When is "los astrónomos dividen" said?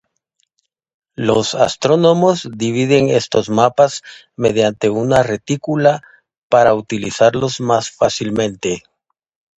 1.15-3.09